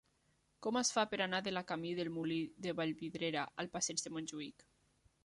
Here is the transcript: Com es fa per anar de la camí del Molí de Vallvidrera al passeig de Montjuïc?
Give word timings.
Com 0.65 0.79
es 0.79 0.89
fa 0.95 1.01
per 1.11 1.19
anar 1.25 1.41
de 1.47 1.53
la 1.53 1.63
camí 1.71 1.91
del 1.99 2.09
Molí 2.15 2.39
de 2.67 2.73
Vallvidrera 2.81 3.45
al 3.65 3.73
passeig 3.77 4.03
de 4.07 4.15
Montjuïc? 4.17 4.67